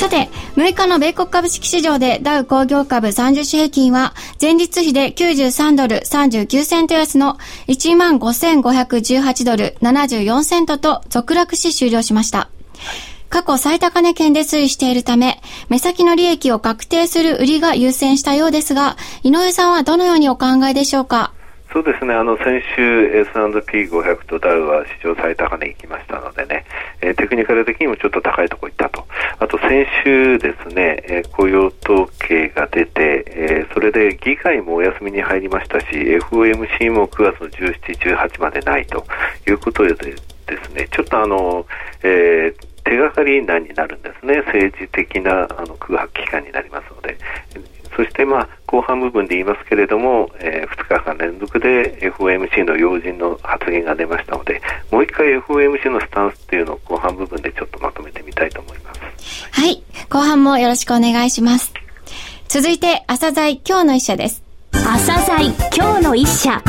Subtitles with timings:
[0.00, 7.36] さて、6日の米国株式市場でダウ工業株30種平均は前日比で93ドル39セント安の
[7.68, 12.48] 15,518ドル74セントと続落し終了しました。
[13.28, 21.34] 過去最高値圏で推移しているため、目先の利益を確定する売りが優先したようですが、井上さんはどのようにお考えでしょうか？
[21.72, 26.64] そうですね、あの先週 S&P500 とダウは史上最高値行きましたのでね、
[27.00, 29.06] えー、テクニカル的にもちょっと高いところ行ったと。
[29.38, 39.04] あと先週ですね、えー、雇用統計が出て、えー、それで議会もお休みに入りましたし、FOMC も9月の17、18までないと。
[39.48, 40.16] いうことでで
[40.64, 41.66] すね、ちょっとあの、
[42.02, 47.16] えー、手がかり難になるんですね、政治的なあの空白期間になりますので、
[47.96, 54.60] そしてまあ後半部分で言いますけれども、えー、2日間連続で FOMC の要人の発言が出ましたので、
[54.90, 59.00] もう一回 FOMC のスタンスっていうのを後半部分でちょっとまとめてみたいと思います。
[59.52, 59.82] はい。
[60.08, 61.72] 後半もよろしくお願いします。
[62.48, 64.42] 続いて、朝鮮今日の一社です。
[64.72, 66.62] 朝鮮今日の一社。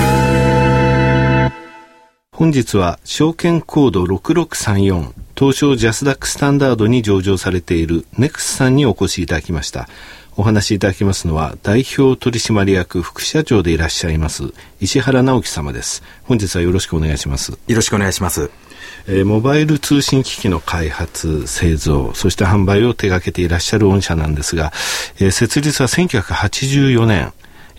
[2.34, 9.88] 本日は証券コード6634東証ジャスダックスタンダードに上場されているネクスさんにお越しいただきました。
[10.42, 16.02] お話しいただきますのは代表取締役副社長でいらっしゃいます石原直樹様です。
[16.24, 17.52] 本日はよろしくお願いします。
[17.52, 18.50] よろしくお願いします。
[19.08, 24.74] えー、モバイル通信機器の開発、製造、そして販売を手掛けていらっしゃる御社なんですが、
[25.20, 27.34] えー、設立は1984年、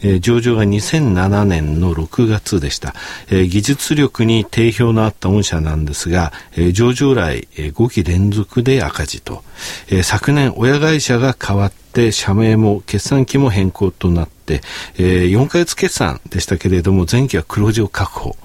[0.05, 2.95] えー、上場が2007年の6月でした、
[3.29, 9.43] えー、技術力に定評のあった御社なんですが、えー、上場来、えー、5期連続で赤字と、
[9.89, 14.63] えー、昨年親会社が変わって社名も決算期も変更となって、
[14.97, 18.39] えー、4ヶ月決算でしたけれども前期は黒字を確保、はい。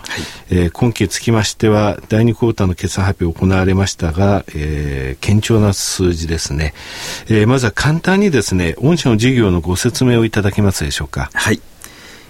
[0.49, 6.73] えー、今期つきましては第2クォーターの決算発表行われましたが、えー、堅調な数字ですね、
[7.29, 11.29] えー、まずは簡単にですね御社の事業のご説明をいただけますでしょうか。
[11.33, 11.61] はい。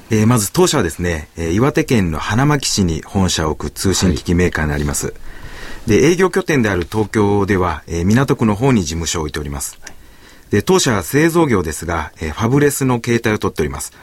[0.10, 5.08] えー、まず当社はですね、えー、岩手県の花巻市に本社を置く通信機器メーカーになります。
[5.08, 5.14] は
[5.88, 9.78] い、で、営業拠点である東京では、えー、港区の方に事務所を置いております。
[9.82, 9.97] はい
[10.52, 13.94] で、当社は製造業ですが、えー、ファブレスの形態をとっております。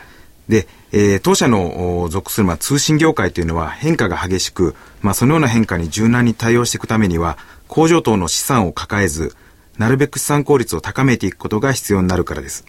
[0.49, 9.35] で、えー、当社の属する、まあ、通信業界というのは変化が激しく、まあ、そのような変化に柔軟に対応していくためには、工場等の資産を抱えず、
[9.79, 12.65] なるべく資産効率を高めていくことが必要になるからです。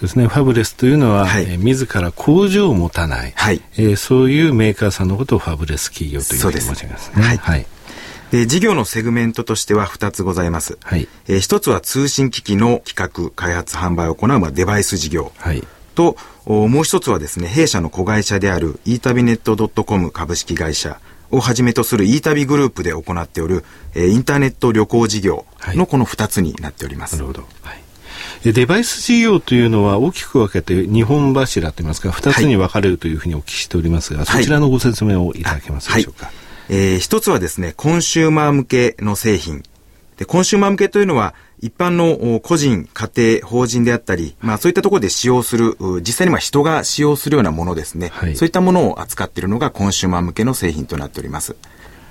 [0.00, 7.22] ですね、ファブレスというのは、はい、えー、自ら工場を持たない、はいえー、そういうメーカーさんのことをファブレス企業というふうに申しますね。
[7.22, 7.66] はい、はい
[8.32, 10.78] で、事業のセグメントとしては2つございます。
[10.82, 11.06] はい。
[11.28, 15.32] えー、1つは通信機器の企画、開発、販売を行う、まあ、デバイス事業。
[15.36, 15.62] はい。
[15.94, 16.16] と、
[16.46, 20.98] もう一つはですね、弊社の子会社である e 旅ネット .com 株式会社
[21.30, 25.44] をはじめとする e 旅グループで行っておる、えー、インターネット旅行事業
[25.74, 27.16] のこの2つになっております。
[27.16, 27.42] なるほど。
[27.60, 27.82] はい。
[28.50, 36.26] デバイス事業というのは大きく分けて2本柱といいますか2つに分かれるというふうにお聞きしておりますが、はい、そちらのご説明をいただけますでしょうか。
[36.26, 39.62] はいえー、一つはですね、コンシューマー向けの製品。
[40.16, 48.10] で、コンシューマー向けというのは、一般の個人、家庭、法人であったり、まあそういったところで使用する、実際には人が使用するようなものですね。
[48.12, 51.54] はい、そういったものを扱っているのがコンシューマー向けの製品となっております。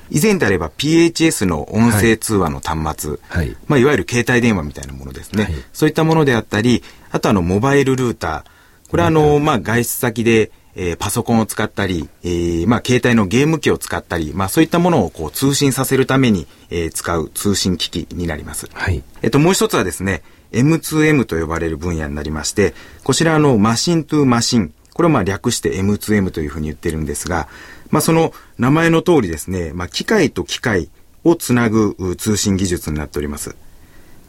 [0.10, 5.44] 以前であれば PHS の音声通話の端末、はい、まあいわゆる携帯電話みたいなものですね。
[5.44, 18.70] はい、そういったものであったり、あとあのモバイルルーター、これはあの、まあ外出先でえー、パソコンを使ったり、えー、まあ、携帯のゲーム機を使ったり、まあ、そういったものをこう通信させるために、えー、使う通信機器になります。
[18.74, 19.04] はい。
[19.22, 22.74] えっと、もう一つはですね、M2M と呼ばれる分野になりまして、
[23.04, 27.48] こちらのマシントゥマシン、これをまあ略して M2M というふうに言ってるんですが、
[27.90, 30.90] まあ、その名前の通りですね、まあ、機械と機械
[31.24, 33.56] をつなぐ通信技術になっております。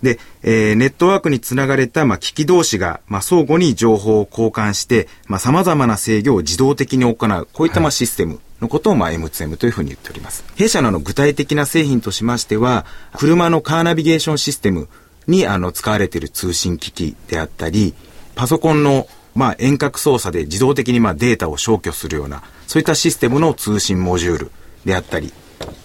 [0.02, 10.44] で、えー、ネットワークにつながれた、まあ、機器同士が、まあ、相互に情報を交換して、まあ、様々な制御を自動的に行う、こういった、まあ、システムのことを、まあ、M2M というふうに言っております。
[10.56, 12.84] 弊社のあの、具体的な製品としましては、
[13.16, 14.88] 車のカーナビゲーションシステム
[15.28, 17.94] に、あの、使われている通信機器であったり、
[18.34, 24.50] パソコンの、まあ、遠隔操作で自動的に、まあ、データを消去するような、そういったシステムの通信モジュール
[24.84, 25.32] であったり、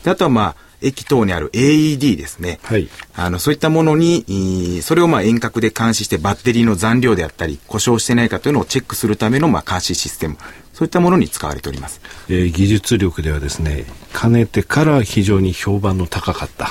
[0.05, 2.59] あとは、まあ、駅等にある AED ですね。
[2.63, 2.87] はい。
[3.15, 10.37] あの、そういったものに、それをまあ遠隔で監視してバッテリーの残量であったり、故障してないかというのをチェックするためのまあ監視システム。
[10.77, 12.01] そういったものに使われております。
[12.29, 16.69] えー、技術力ではですね、かねてから非常に評判の高かった、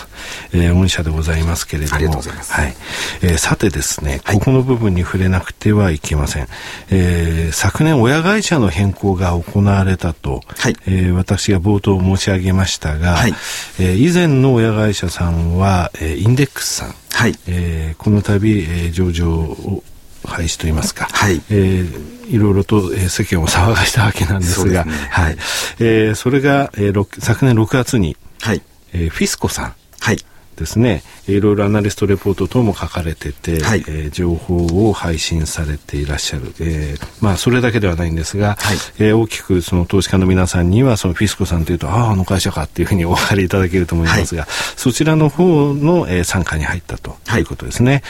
[0.53, 1.97] えー、御社でございますけれども。
[1.97, 2.53] ありがとうございます。
[2.53, 2.77] はい。
[3.23, 6.47] えー、さてですね、ここの部分に触れなくてはいけません。
[6.91, 13.35] えー、昨年親会社の変更が行われたと、はい、えー、私が冒頭申し上げましたが、はい、
[13.81, 19.83] えー、以前の親会社さんは、えー、インデックスさん、はいえー、この度、えー、上場を
[20.27, 21.43] 廃止といいますか、はい。
[21.51, 25.37] えー、いろいろと、えー、世間を騒がしたわけなんですが、すね、はい、
[25.81, 28.63] えー、それが、えー、昨年6月に、はい。
[28.93, 29.86] えー、フィスコさん、はい
[30.57, 36.55] ですね、いろいろアナリストレポート等も書かれてて、はい、えー、情報を配信されていらっしゃる。
[36.61, 47.93] えー、まあ、それだけではないんですが、はい、えー、大きくその投資家の皆さんには、そのフィスコさんというと、ああ、あの会社かっていうふうに お分かりいただけると思いますが、はい、そちらの方の、えー、参加に入ったということですね。
[47.93, 48.03] はい、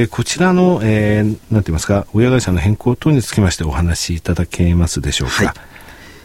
[0.00, 5.54] えー、こちらの、えー、なんて言いますか、親会社の変更等につきましてお話しいただけますでしょうか。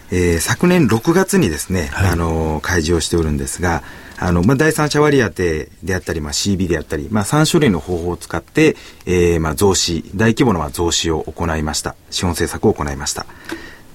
[0.09, 3.83] はいえー、昨年6月にですね、はい、あの開示をしておるんですが、
[4.17, 8.75] あの、まあ、第三者割当であったり、まあ、CB であったり、まあ、3種類の方法を使って、
[9.05, 11.95] えー、まあ、増資、大規模な増資を行いました。
[12.09, 13.25] 資本政策を行いました。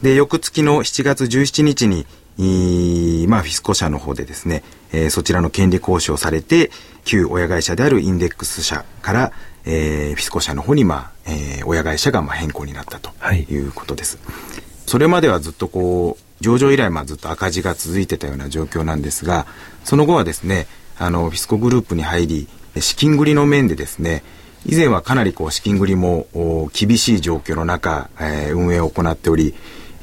[0.03, 2.07] で、翌月の7月17日に、
[2.37, 6.71] いまあ、フィスコ社の方でですね、えー、そちらの権利交渉されて、
[7.05, 9.33] 旧親会社であるインデックス社から、
[9.67, 14.19] えー、フィスコ社の方に、まあ、えー、親会社がまあ変更になったということです。
[14.27, 19.47] はい、それまではずっとこう、上場以来、まあ、ずっと赤字が続いてたような状況なんですが、
[19.85, 20.67] その後はですね、
[20.99, 22.49] あの、フィスコグループに入り、
[22.81, 24.23] 資金繰りの面でですね、
[24.67, 26.27] 以前はかなりこう資金繰りも
[26.73, 29.55] 厳しい状況の中、えー、運営を行っており、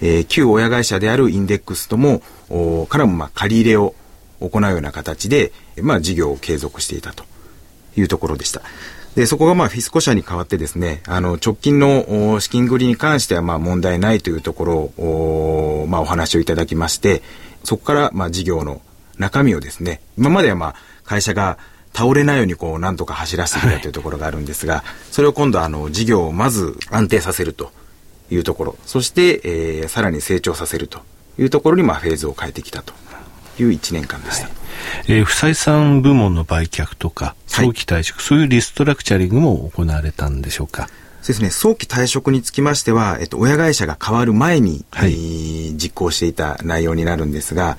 [0.01, 2.22] えー、旧親会社であるインデックスとも、
[2.88, 3.95] からもまあ借り入れを
[4.39, 5.51] 行うような形で、
[5.81, 7.24] まあ事業を継続していたと
[7.95, 8.62] いうところでした。
[9.15, 17.21] で、そこがまあフィスコ社に代わってですね、あの、直近の資金繰りに関してはまあ問題ないというところを、まあお話をいただきまして、
[17.63, 18.81] そこからまあ事業の
[19.17, 21.57] 中身をですね、今まではまあ会社が
[21.93, 27.71] 倒れないようにこうなんとか走らせてきたというところがあるんですが、はい、それを今度あの事業をまず安定させると
[28.29, 31.01] いうところ、そして、えー、さらに成長させると
[31.37, 32.93] いうところにまあフェーズを変えてきたと
[33.61, 34.45] いう1年間でした。
[34.45, 34.53] はい
[35.07, 40.89] えー、不採算部門の売却とか、早期退職、はい、そういうリストラクチャリングも行われたんでしょうか？
[41.21, 47.77] そうですね、早期退職につきましては、えっと、親会社が変わる前に、はい、えー、実行していた内容になるんですが、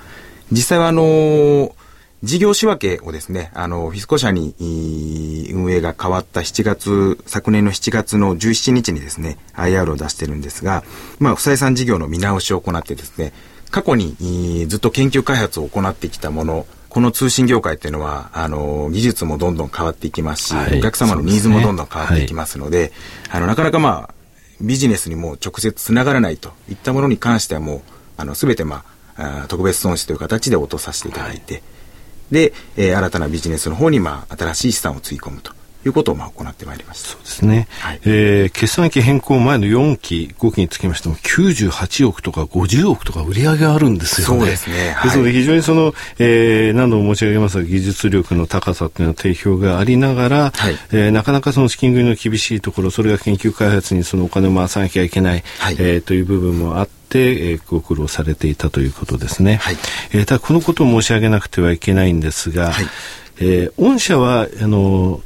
[0.52, 1.72] 実際はあのー、
[2.22, 4.54] 事業仕分けをですね、あの、フィスコ社に
[5.52, 10.84] 運営が変わった7月、昨年の7月の17日にですね、IR を出してるんですが、
[11.18, 13.32] まあ、不採算事業の見直しを行ってですね、
[13.72, 22.92] 過去にずっと研究開発を行ってきたもの、この通信業界っていうのは、あの、技術もどんどん変わっていきますし、はい、お客様のニーズもどんどん変わっていきますので、でね
[23.30, 24.14] はい、あの、なかなかまあ、
[24.60, 27.80] ビジネスにも直接つながらないといったものに関してはもう、
[28.18, 28.84] あの、すべてま
[29.16, 31.62] あ、特別損失という形で落とさせていただいて、はい、
[32.30, 35.52] で、えー、新たなビジネスの方にまあ、新しい資産をつぎ込むと。
[35.84, 37.08] いうことをまあ行ってまいりました。
[37.10, 37.68] そうですね。
[37.80, 44.40] はい、えー、決算期変更前の4期、5期につきましても98億とか50億とか売り上げあるんですよね。
[44.40, 44.92] そうですね。
[44.92, 59.56] はい、ですので非常にその、えー、何度も申し上げますが技術力の高さというのは定評がありながら、はい、えー、なかなかその資金繰りの厳しいところ、それが研究開発にそのお金を回さなきゃいけない、はい、えー、という部分もあって、えー、ご苦労されていたということですね。
[59.56, 59.76] はい、
[60.12, 62.86] えー、ただこのことを申し上げなくてはいけないんですが、はい、
[63.40, 65.20] えー、御社はあの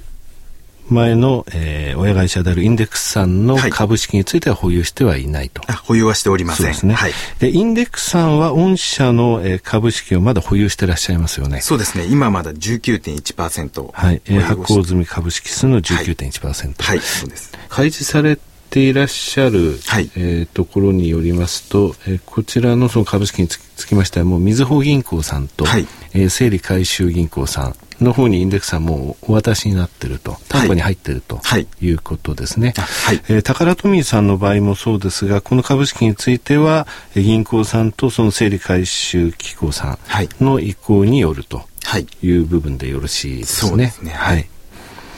[0.89, 5.63] 前の、えー、親会社であるインデックスさんの株式については保有してはいないと。
[5.63, 6.67] はい、保有はしておりません。
[6.67, 6.95] そうですね。
[6.95, 7.13] はい。
[7.39, 11.61] で、インデックスさんは御社の、えー、株式をまだ保有してらっしゃいますよね。
[11.61, 12.07] そうですね。
[12.07, 13.91] 今まだ19.1%。
[13.93, 14.23] はい。
[14.27, 16.83] えー、発行済み株式数の19.1%。
[16.83, 17.53] はい、はい、そうです。
[17.69, 18.39] 開示され
[18.71, 32.75] ていらっしゃる、はい、えー、ところによりますと、えー、こちらのその株式につきましてはもうみずほ銀行さんと、はい、えー、整理回収銀行さんの方にインデックスはもうお渡しになってると、担保に入ってると、はい、いうことですね。
[32.77, 39.99] はい、えー、宝富さんの場合もそうですが、この株式については、銀行さんとその整理回収機構さ
[40.41, 41.65] んの意向によると
[42.23, 43.71] いう部分でよろしいですね。
[43.71, 44.11] そうですね。
[44.13, 44.49] はい。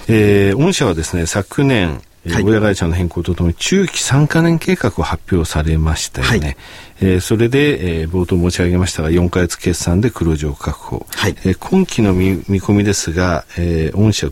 [0.09, 2.01] えー、御社はですね、昨年、
[2.35, 6.39] はい、親会社の変更とともに中期3か年計画を発表されましたよね。
[6.39, 6.57] はい、
[7.01, 11.07] えー、それで、えー、冒頭申し上げましたが、4か月決算で黒字を確保。
[11.11, 14.29] はい、えー、今期の見見込みですが、えー、御社、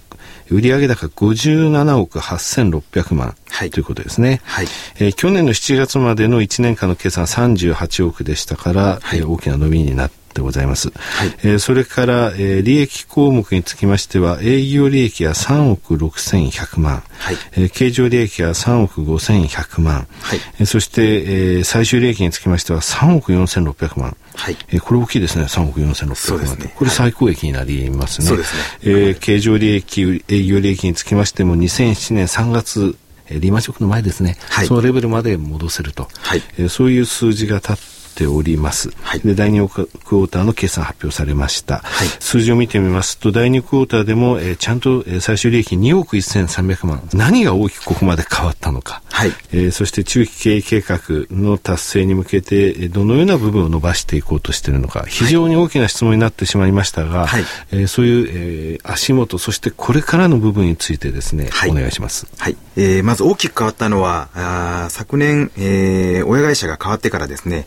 [0.50, 4.66] 売上高57億8600万、はい、ということですね、はい
[4.98, 5.12] えー。
[5.12, 7.24] 去年の7月までの1年間の決算
[7.54, 10.90] 38億でしたから、はい、えー、大きな伸びになってでございます。
[10.90, 20.40] はい、えー、それから、えー、利益項目につきましては、営業利益は3億6100万、はい、えー、経常利益は3億5100万、はい。
[20.58, 28.26] えー、そして、えー、最終利益につきましては3億4600万、はい、えー、これ大きいですね、3億4600万、ね、これ最高益になりますね。
[28.26, 28.62] そうですね。
[28.82, 32.96] えー、経常利益、営業利益につきましても2007年3月
[33.30, 36.42] リーマンショックの前ですね、はい、そのレベルまで戻せると、はい。
[36.58, 37.76] えー、そういう数字が立っ
[38.16, 38.90] ております。
[39.02, 41.80] はい、で第2クォーターの決算発表されました。
[41.84, 47.08] はい、数字を見てみますと、第2クォーターでも、えー、ちゃんと、えー、最終利益2億1300万。
[47.12, 49.02] 何が大きくここまで変わったのか。
[49.10, 50.98] はいえー、そして中期経営計画
[51.30, 62.26] の達成に向けて、どのような部分を伸ばしていこうとしているのか、非常に大きな質問になってしまいましたが、はいえー、そういう、えー、足元、そしてこれからの部分についてですね、はい、お願いします。
[62.38, 62.56] はい。
[62.76, 67.66] えー、まず大きく変わったのは、あ昨年、えー、親会社が変わってからですね、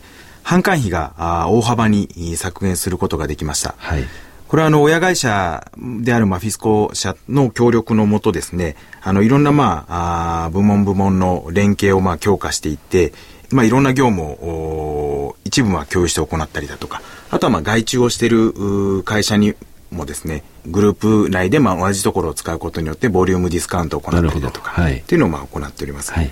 [0.50, 3.76] 販管費が大幅に削減することができました。
[3.78, 4.04] はい、
[4.48, 5.70] これはあの親会社
[6.02, 13.12] であるまあフィスコ社の協力のもとですね、あのいろんなまああ部門部門の連携をまあ強化していって、
[13.52, 19.54] まあいろんな業務を一部は共有して行ったりだとか、あとはまあ外注をしている会社に
[19.92, 26.12] もですね、グループ内でまあ同じところを使うことによってボリュームディスカウントを行ったりだとか、はい、っていうのをまあ行っております。
[26.12, 26.30] はい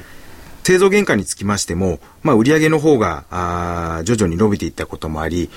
[0.69, 5.49] 製造原価につきましても、まあ、売上の方があ徐々に伸びていったこともあり、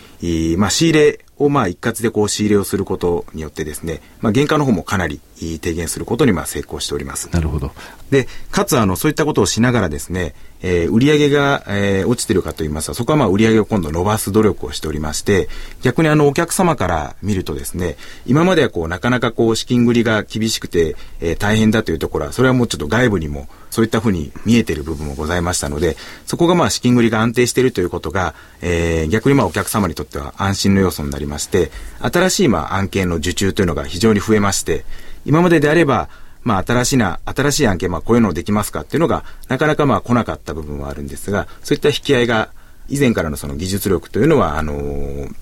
[0.57, 5.19] まあ、仕入れをまあ一括でこう仕入れをすることによってですね、まあ、原価の方もかなり
[5.59, 7.29] 低減することにまあ成功しております。
[7.33, 7.73] なるほど。
[8.09, 15.49] で、かつあのそういったことをしながらですね、えー、売上が、えー、落ちてるかと言いますと、そこはまあ売上を今度伸ばす努力をしておりまして、
[15.81, 34.85] 逆にあのお客様から見るとですね、今まではこうなかなかこう資金繰りが厳しくて、えー、大変だというところは、それはもうちょっと外部にもそういったふうに見えてる部分もございましたので、そこがまあ資金繰りが安定しているということが、えー、逆にまあお客様にとっては安心の要素になりまして、新しいまあ案件の受注というのが非常に増えまして、
[35.25, 36.09] 今までであれば、
[36.43, 42.49] まあ、新しいな、新しい案件、まあ、こういうのできますかっていうのが、なかなかまあ、来なかった部分はあるんですが、そういった引き合いが、
[42.89, 45.33] 以前からのその技術力というのは、あのー、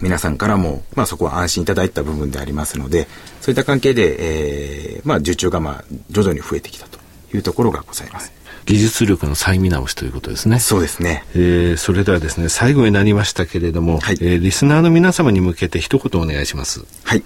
[0.00, 3.06] 皆さんからも、まあ、そこは安心いただいた部分でありますので、
[3.40, 6.98] そういった関係で、えー、まあ、受注がまあ、徐々に増えてきたと
[7.34, 8.32] いうところがございます。
[8.66, 10.58] 技術力の再見直しということですね。
[10.58, 11.24] そうですね。
[11.34, 16.84] えー、それではですね、最後になりましたけれども、はい、えー、リスナーの皆様に向けて一言お願いします。
[17.04, 17.22] はい。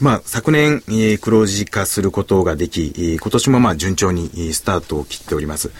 [0.00, 5.70] まあ、昨年、えー、黒字化することができ、えー、今年もまあ順調にスタートを切っております。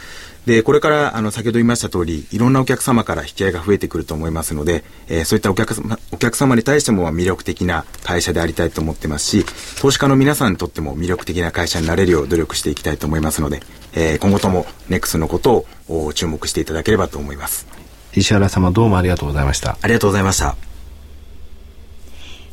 [0.45, 9.45] で、これから、あの、先ほど言いました通り、いろんなお客様から引き合いが増えてくると思いますので、えー、そういったお客様、お客様に対しても魅力的な会社でありたいと思ってますし、
[9.79, 13.61] 投資家の皆さんにとっても魅力的な会社になれるよう努力していきたいと思いますので、
[13.93, 17.67] えー、今後ともネックスのことを注目していただければと思います。
[18.15, 19.77] 石原様どうもありがとうございました。
[19.83, 20.68] ありがとうございました。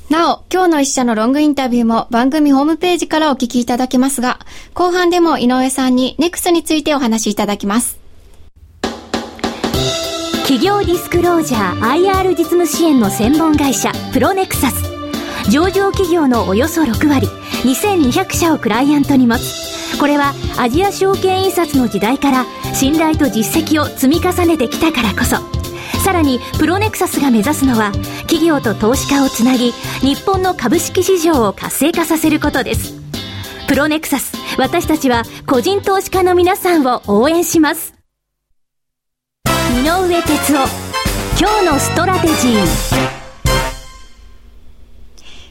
[0.10, 4.40] なお、今日の一社のロングインタビューも番組ホームページからお聞きいただけますが、
[4.76, 7.98] 後半でも井上さんにネクスについてお話しいただきます。
[10.44, 14.84] 企業ディスクロージャー IR 実務支援の専門会社プロネクサス。
[15.50, 17.28] 上場企業のおよそ6割、
[17.64, 19.98] 2200社をクライアントに持つ。
[20.00, 22.46] これはアジア証券印刷の時代から
[22.76, 25.65] 信頼と実績を積み重ねてきたからこそ。
[26.06, 27.92] さらにプロネクサスが目指すのは
[28.28, 29.72] 企業と投資家をつなぎ
[30.02, 32.94] 日本の株式市場を活性化させることです
[33.68, 37.96] プロネクサス私たちは個人投資家の皆さんを応援します
[39.48, 40.68] 井上哲夫
[41.40, 42.66] 今日のストラテジー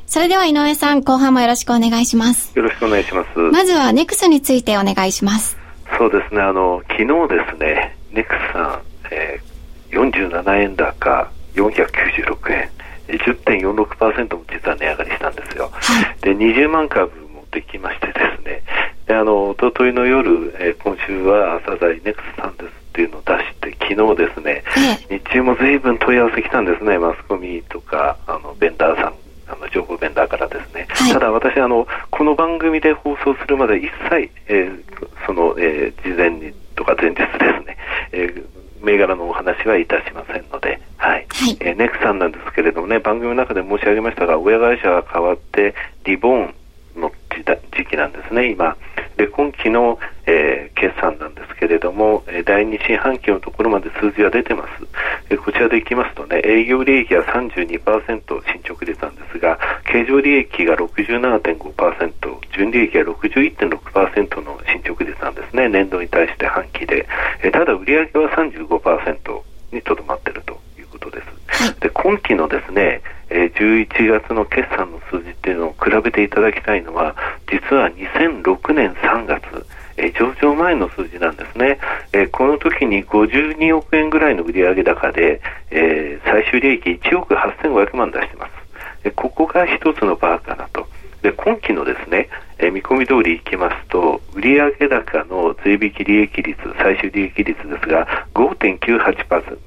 [0.06, 2.56] それでは井上さん、後半もよろしくお願いします。
[2.56, 3.38] よろしくお願いします。
[3.50, 5.58] まずはネクスについてお願いします。
[5.98, 9.53] そうですね、あの、昨日ですね、ネクスさん、えー
[9.94, 12.74] 47円高496円。
[13.08, 15.70] 10.46%も実は値上がりしたんですよ、
[16.22, 18.62] で20万株もできましてですね。
[19.06, 24.64] であの一昨日の夜、えー、今週は朝鮮ネクスさんですっていうのを出して昨日ですね、
[25.10, 26.98] 日中も随分問い合わせ来たんですね。
[26.98, 29.14] マスコミとかあのベンダーさん
[29.46, 34.82] あの情報ベンダーからですね、はい、ただ私あのこの番組で放送するまで一切、えー、
[35.26, 37.76] その、えー、事前にとか前日ですね、
[38.12, 38.53] えー
[38.84, 41.26] 銘柄のお話はいたしませんので、はい。
[41.28, 45.74] はい、えー、ネクさんなんですけれどもね、番組の中で申し上げましたが、親会社が変わって、
[46.04, 46.54] リボーン
[46.96, 47.10] の
[47.76, 48.76] 時期なんですね、今。
[49.16, 54.70] で、今期の、えー、決算なんですけれども、えー、第2四半期のところまで数字は出てます。
[55.30, 64.93] えー、こちらでいきますとね、営業利益は32%進捗率なんですが、経常利益が67.5%、純利益は61.6%の進捗
[65.54, 67.06] ですね、年度に対して半期で。
[67.42, 69.40] えー、ただ、売上は35%
[69.72, 71.64] にとどまっているということです。
[71.64, 77.14] はい、で今期のですね、えー、11月の決算の数字っていうのを比べていただきたいのは
[77.50, 81.78] 実は2006年3月えー、上場前の数字なんですね、
[82.12, 88.52] えー、この時に52億円ぐらいの売上高で、えー、最終利益1億8500万出してます、
[89.04, 90.88] えここが一つのバーかなと。
[91.22, 99.58] で今期のですね、え見込み通りいきますと売上高の税引き利益率最終利益率ですが5.98%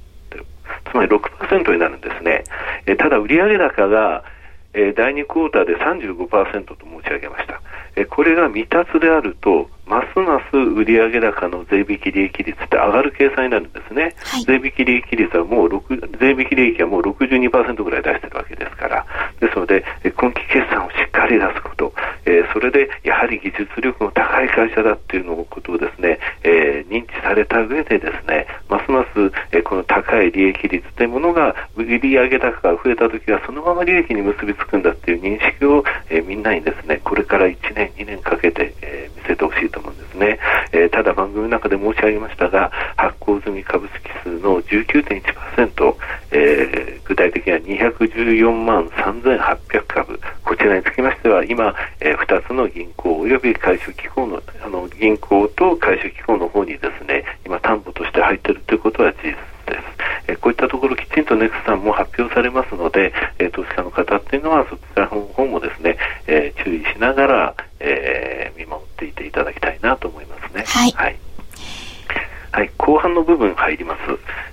[0.85, 2.43] つまり6%になるんですね、
[2.85, 4.23] えただ売上高が
[4.73, 7.61] え第2クォーターで35%と申し上げました。
[7.95, 14.15] えこれが未達であると、ますます売上高の税引き利益率って上がる計算になるんですね。
[14.23, 19.05] はい、税引き利益率はもう6、税引き利益はもう62%ぐらい出してるわけですから。
[19.39, 19.83] ですので、
[20.15, 21.93] 今期決算をしっかり出すこと、
[22.25, 40.39] えー、それでやはり技術力の高い会社だっていうのことをですね、えー、認知された上でですね、ますます、えー、この高い利益率というものが売上高が増えた時はそのまま利益に結びつくんだっていう認識を、えー、みんなにですね、これから1年、2年かけて、えー、見せてほしいと思うんですね。
[40.71, 45.95] えー、ただ番組の中で申し上げましたが、発行済み株式数の19.1%、
[46.31, 47.59] えー、具体的には
[47.91, 59.97] 214万3800株、こちらにつきましては今、えー、2つの銀行及び回収機構のあの銀行と回収機構の方にですね今担保として入っているということは事実です。
[60.27, 65.97] えこういったところきちんとネクスさんも発表されますので、え投資家の方っていうのはそちらの方もですね、
[66.27, 70.63] え注意しながら、え見守っていていただきたいなと思いますね。
[70.67, 71.19] はい、はい
[72.57, 73.99] はい、後半の部分入ります。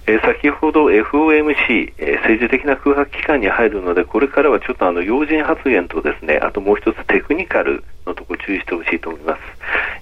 [0.07, 9.41] えー、先ほど FOMC、えー、政治的な空白期間に入るので、これからはちょっとあの要人発言とですね、あともう一つテクニカルのとこ注意してほしいと思います。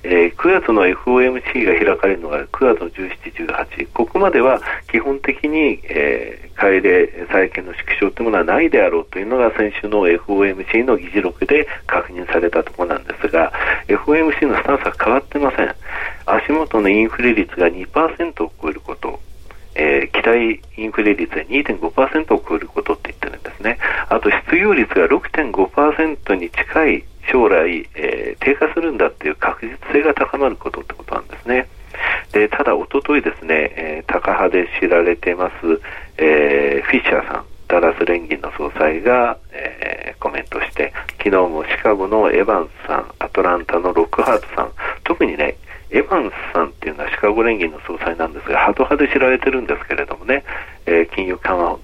[0.04, 13.52] えー、9月の FOMC が開かれるのが9月の17、18、ここまでは基本的に、えー、改例、債券の縮小というものはないであろうというのが先週の FOMC の議事録で確認されたところなんですが、
[13.86, 15.74] FOMC のスタンスは変わってません。
[16.26, 19.20] 足元のインフレ率が2%を超えること、
[19.74, 23.78] えー、期待インフレ率が2.5%を超えることって言ってるんですね。
[24.12, 31.66] あと失業率が6.5%に近い将来、えー、低下するんだっていう確実性が高まることってことなんですね。
[32.32, 35.54] でただ、おとといですね、えー、タカ派で知られてます、
[36.18, 44.72] えー、フィッシャーさん、ダラス連銀の総裁が、えー、コメントして、昨日もシカゴのエヴァンスさん、アトランタのロックハートさん、
[45.04, 45.56] 特にね、
[45.90, 50.44] エヴァンスさんっていうのはシカゴ連銀の総裁なんですが、ハト派で知られてるんですけれどもね、
[50.84, 51.78] えー、金融緩和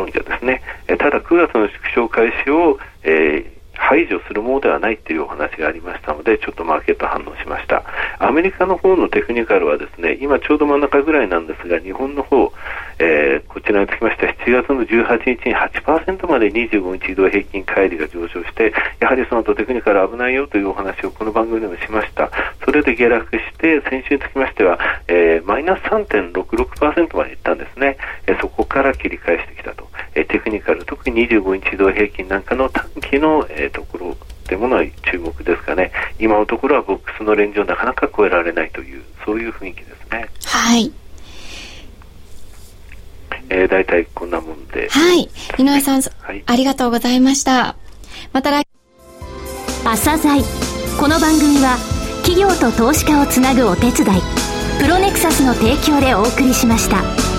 [0.00, 0.62] 論者ですね。
[0.88, 7.82] え、ただ9月の縮小開始を、えー排除するものではないというお話がありましたので、ちょっとマーケット反応しました。
[8.18, 12.52] アメリカの方のテクニカルはですね、今ちょうど真ん中ぐらいなんですが、日本の方、
[12.98, 22.30] えー、こちらにつきましては7月の18日に8%まで25日移動平均乖離が上昇して、やはりその後テクニカル危ないよというお話をこの番組でもしました。
[22.64, 27.96] それで下落して、先週につきましては、えー、マイナス3.66%までいったんですね。
[28.26, 29.49] えー、そこから切り返して。
[30.30, 35.92] テクニカル、特に25日移動平均なんかの短期の、えー、ところというものは注目ですかね。
[36.18, 40.28] 今のところはボックスのレンジをなかなか超えられないという、そういう雰囲気ですね。
[40.44, 40.92] はい。
[43.48, 44.88] えー、大体こんなもんで。
[44.88, 45.28] はい。
[45.58, 47.76] 井上さん、はい、ありがとうございました。
[48.32, 48.66] また来。
[49.84, 50.42] 朝鮮
[51.00, 51.76] この番組は
[52.22, 53.94] 企業と投資家をつなぐお手伝い
[54.78, 57.29] プロネクサスの提供でお送りしました。